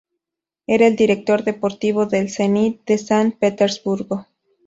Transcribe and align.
Era 0.65 0.87
el 0.87 0.95
director 0.95 1.43
deportivo 1.43 2.07
del 2.07 2.31
Zenit 2.31 2.83
de 2.87 2.97
San 2.97 3.33
Petersburgo. 3.33 4.25